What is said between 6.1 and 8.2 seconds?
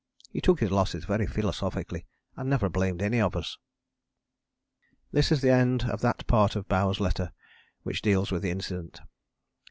part of Bowers' letter which